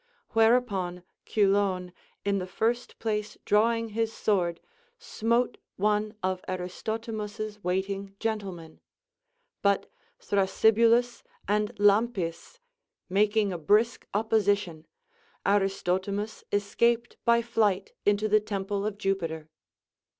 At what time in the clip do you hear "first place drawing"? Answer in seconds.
2.47-3.89